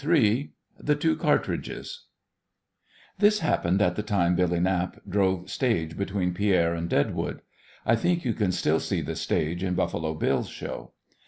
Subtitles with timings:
[0.03, 2.07] III THE TWO CARTRIDGES
[3.19, 7.43] This happened at the time Billy Knapp drove stage between Pierre and Deadwood.
[7.85, 10.93] I think you can still see the stage in Buffalo Bill's show.